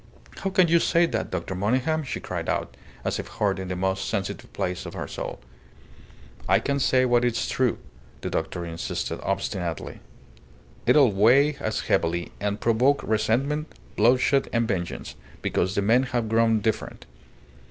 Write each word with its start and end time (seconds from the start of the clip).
"How 0.37 0.49
can 0.49 0.67
you 0.67 0.79
say 0.79 1.05
that, 1.05 1.29
Dr. 1.29 1.53
Monygham?" 1.53 2.01
she 2.03 2.19
cried 2.19 2.49
out, 2.49 2.75
as 3.05 3.19
if 3.19 3.27
hurt 3.27 3.59
in 3.59 3.67
the 3.67 3.75
most 3.75 4.09
sensitive 4.09 4.51
place 4.51 4.87
of 4.87 4.95
her 4.95 5.07
soul. 5.07 5.39
"I 6.49 6.57
can 6.57 6.79
say 6.79 7.05
what 7.05 7.23
is 7.23 7.47
true," 7.47 7.77
the 8.21 8.31
doctor 8.31 8.65
insisted, 8.65 9.19
obstinately. 9.21 9.99
"It'll 10.87 11.11
weigh 11.11 11.55
as 11.59 11.81
heavily, 11.81 12.31
and 12.39 12.59
provoke 12.59 13.03
resentment, 13.03 13.73
bloodshed, 13.95 14.49
and 14.51 14.67
vengeance, 14.67 15.13
because 15.43 15.75
the 15.75 15.83
men 15.83 16.01
have 16.17 16.29
grown 16.29 16.61
different. 16.61 17.05